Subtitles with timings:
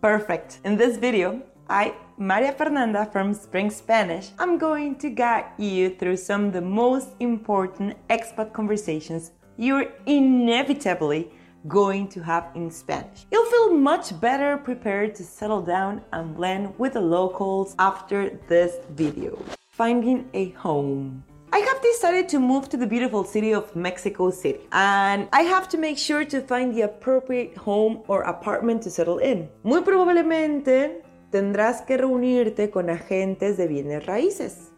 [0.00, 0.60] Perfect.
[0.64, 6.18] In this video, I, Maria Fernanda from Spring Spanish, I'm going to guide you through
[6.18, 11.32] some of the most important expat conversations you're inevitably
[11.66, 13.26] going to have in Spanish.
[13.32, 18.76] You'll feel much better prepared to settle down and blend with the locals after this
[18.90, 19.36] video.
[19.72, 21.24] Finding a home.
[21.50, 25.66] I have decided to move to the beautiful city of Mexico City, and I have
[25.70, 29.48] to make sure to find the appropriate home or apartment to settle in.
[29.64, 34.72] Muy probablemente tendrás que reunirte con agentes de bienes raíces.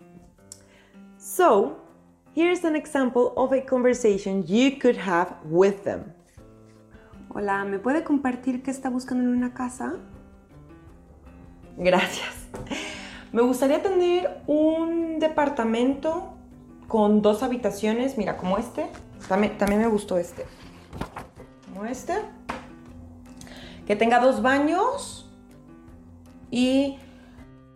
[1.18, 1.76] So,
[2.36, 6.14] here's an example of a conversation you could have with them.
[7.34, 9.96] Hola, ¿me puede compartir qué está buscando en una casa?
[11.76, 12.48] Gracias.
[13.32, 16.36] Me gustaría tener un departamento
[16.90, 18.88] con dos habitaciones, mira, como este.
[19.28, 20.44] También, también me gustó este.
[21.68, 22.14] Como este.
[23.86, 25.30] Que tenga dos baños.
[26.50, 26.98] Y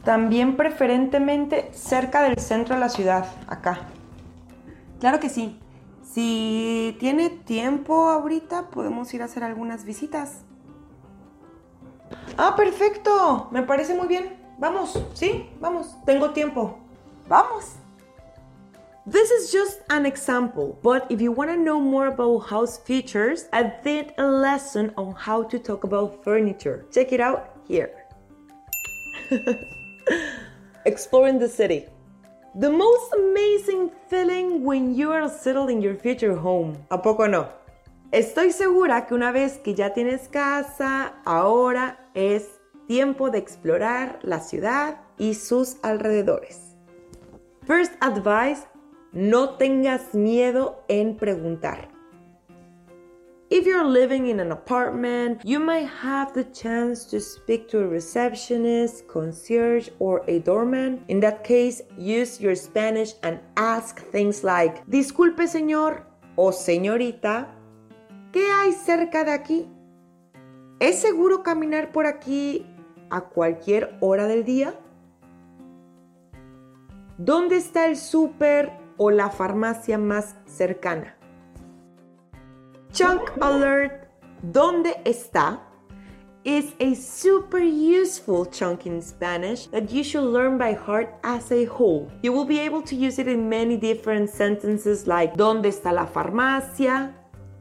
[0.02, 3.86] también preferentemente cerca del centro de la ciudad, acá.
[4.98, 5.60] Claro que sí.
[6.02, 10.42] Si tiene tiempo ahorita, podemos ir a hacer algunas visitas.
[12.36, 13.46] Ah, perfecto.
[13.52, 14.36] Me parece muy bien.
[14.58, 15.94] Vamos, sí, vamos.
[16.04, 16.78] Tengo tiempo.
[17.28, 17.76] Vamos.
[19.06, 23.50] This is just an example, but if you want to know more about house features,
[23.52, 26.86] I did a lesson on how to talk about furniture.
[26.90, 27.90] Check it out here.
[30.86, 31.84] Exploring the city.
[32.54, 36.78] The most amazing feeling when you are settled in your future home.
[36.90, 37.50] ¿A poco no?
[38.10, 42.46] Estoy segura que una vez que ya tienes casa, ahora es
[42.88, 46.74] tiempo de explorar la ciudad y sus alrededores.
[47.66, 48.66] First advice
[49.14, 51.88] no tengas miedo en preguntar.
[53.50, 57.86] If you're living in an apartment, you might have the chance to speak to a
[57.86, 61.04] receptionist, concierge, or a doorman.
[61.06, 66.02] In that case, use your Spanish and ask things like, Disculpe señor
[66.36, 67.54] o señorita,
[68.32, 69.68] ¿qué hay cerca de aquí?
[70.80, 72.66] ¿Es seguro caminar por aquí
[73.10, 74.74] a cualquier hora del día?
[77.18, 81.16] ¿Dónde está el súper o la farmacia más cercana.
[82.92, 84.08] Chunk Alert,
[84.42, 85.60] ¿dónde está?
[86.44, 91.64] is a super useful chunk in Spanish that you should learn by heart as a
[91.64, 92.06] whole.
[92.22, 96.06] You will be able to use it in many different sentences like ¿Dónde está la
[96.06, 97.12] farmacia?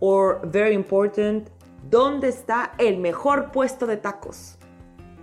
[0.02, 1.50] or very important,
[1.90, 4.58] ¿Dónde está el mejor puesto de tacos?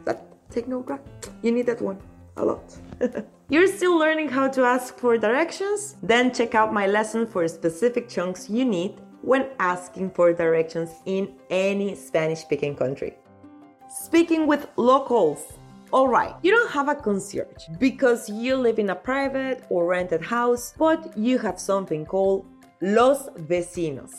[0.04, 0.98] That, take note,
[1.42, 1.98] you need that one
[2.36, 2.64] a lot.
[3.50, 5.96] You're still learning how to ask for directions?
[6.04, 11.34] Then check out my lesson for specific chunks you need when asking for directions in
[11.50, 13.16] any Spanish speaking country.
[13.88, 15.58] Speaking with locals.
[15.92, 20.72] Alright, you don't have a concierge because you live in a private or rented house,
[20.78, 22.46] but you have something called
[22.80, 24.12] los vecinos.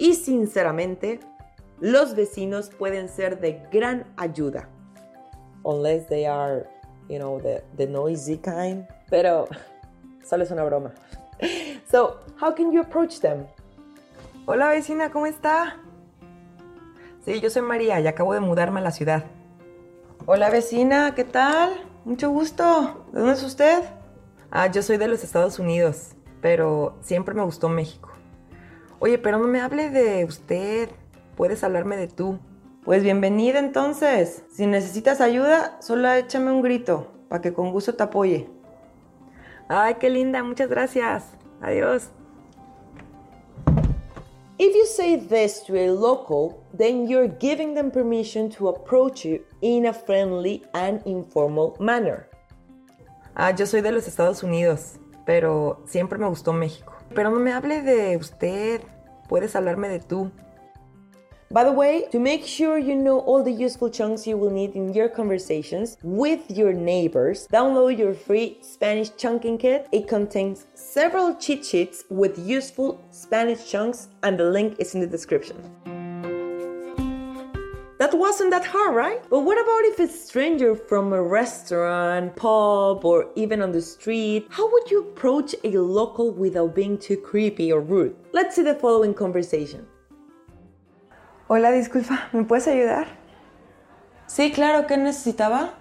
[0.00, 1.20] Y sinceramente,
[1.80, 4.66] los vecinos pueden ser de gran ayuda.
[5.64, 6.66] Unless they are
[7.08, 8.86] you know, the, the noisy kind.
[9.10, 9.48] Pero
[10.24, 10.92] solo es una broma.
[11.90, 13.46] So, how can you approach them?
[14.46, 15.76] Hola vecina, ¿cómo está?
[17.24, 19.24] Sí, yo soy María y acabo de mudarme a la ciudad.
[20.26, 21.72] Hola vecina, ¿qué tal?
[22.04, 23.06] Mucho gusto.
[23.12, 23.84] ¿De dónde es usted?
[24.50, 28.10] Ah, yo soy de los Estados Unidos, pero siempre me gustó México.
[28.98, 30.88] Oye, pero no me hable de usted.
[31.36, 32.38] Puedes hablarme de tú.
[32.84, 34.42] Pues bienvenida entonces.
[34.52, 38.46] Si necesitas ayuda, solo échame un grito para que con gusto te apoye.
[39.68, 41.24] Ay, qué linda, muchas gracias.
[41.62, 42.10] Adiós.
[44.58, 49.40] If you say this to a local, then you're giving them permission to approach you
[49.62, 52.28] in a friendly and informal manner.
[53.34, 56.92] Ah, yo soy de los Estados Unidos, pero siempre me gustó México.
[57.14, 58.82] Pero no me hable de usted,
[59.26, 60.30] puedes hablarme de tú.
[61.50, 64.74] By the way, to make sure you know all the useful chunks you will need
[64.74, 69.86] in your conversations with your neighbors, download your free Spanish chunking kit.
[69.92, 75.06] It contains several cheat sheets with useful Spanish chunks, and the link is in the
[75.06, 75.56] description.
[77.98, 79.22] That wasn't that hard, right?
[79.30, 84.48] But what about if a stranger from a restaurant, pub, or even on the street?
[84.50, 88.16] How would you approach a local without being too creepy or rude?
[88.32, 89.86] Let's see the following conversation.
[91.56, 93.06] Hola, disculpa, ¿me puedes ayudar?
[94.26, 95.74] Sí, claro, ¿qué necesitaba?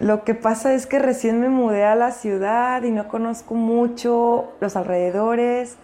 [0.00, 4.54] Lo que pasa es que recién me mudé a la ciudad y no conozco mucho
[4.58, 5.76] los alrededores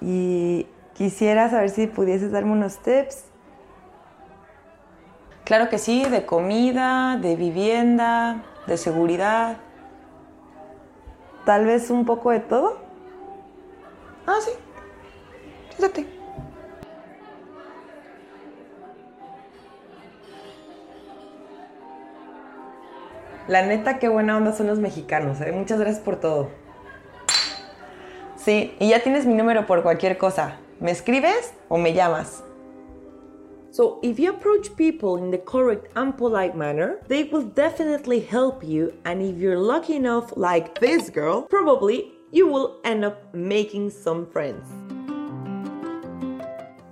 [0.00, 3.26] y quisiera saber si pudieses darme unos tips.
[5.44, 9.58] Claro que sí, de comida, de vivienda, de seguridad.
[11.44, 12.78] Tal vez un poco de todo.
[14.26, 14.50] Ah, sí.
[23.46, 25.40] La neta, qué buena onda son los mexicanos.
[25.40, 25.52] ¿eh?
[25.52, 26.48] Muchas gracias por todo.
[28.36, 30.56] Sí, y ya tienes mi número por cualquier cosa.
[30.80, 32.42] ¿Me escribes o me llamas?
[33.70, 38.62] So, if you approach people in the correct and polite manner, they will definitely help
[38.62, 38.92] you.
[39.04, 44.26] And if you're lucky enough, like this girl, probably you will end up making some
[44.26, 44.93] friends.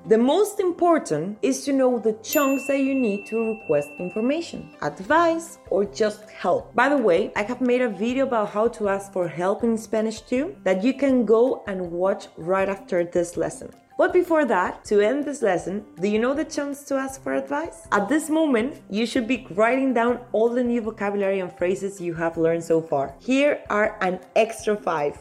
[0.07, 5.59] The most important is to know the chunks that you need to request information, advice,
[5.71, 6.75] or just help.
[6.75, 9.79] By the way, I have made a video about how to ask for help in
[9.79, 13.71] Spanish too that you can go and watch right after this lesson.
[13.97, 17.35] But before that, to end this lesson, do you know the chunks to ask for
[17.35, 17.87] advice?
[17.93, 22.13] At this moment, you should be writing down all the new vocabulary and phrases you
[22.15, 23.15] have learned so far.
[23.21, 25.17] Here are an extra five.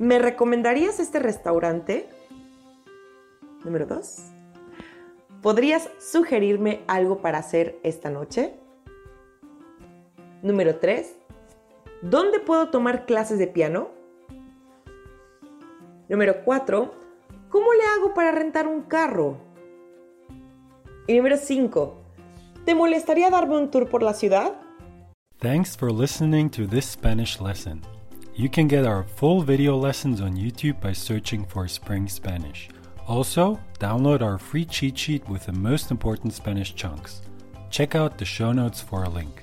[0.00, 2.08] ¿Me recomendarías este restaurante?
[3.64, 4.22] Número 2.
[5.42, 8.54] ¿Podrías sugerirme algo para hacer esta noche?
[10.42, 11.16] Número 3.
[12.02, 13.90] ¿Dónde puedo tomar clases de piano?
[16.08, 16.92] Número 4.
[17.48, 19.36] ¿Cómo le hago para rentar un carro?
[21.06, 22.02] Y número 5.
[22.64, 24.52] ¿Te molestaría darme un tour por la ciudad?
[25.38, 27.82] Thanks for listening to this Spanish lesson.
[28.34, 32.68] You can get our full video lessons on YouTube by searching for Spring Spanish.
[33.12, 37.20] Also, download our free cheat sheet with the most important Spanish chunks.
[37.68, 39.42] Check out the show notes for a link.